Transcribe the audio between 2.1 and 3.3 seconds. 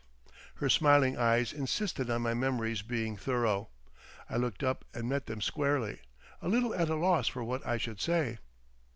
my memories being